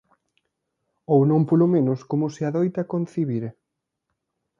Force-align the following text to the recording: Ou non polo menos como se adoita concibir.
Ou 1.13 1.19
non 1.31 1.41
polo 1.49 1.67
menos 1.73 1.99
como 2.09 2.25
se 2.35 2.43
adoita 2.49 2.89
concibir. 2.93 3.43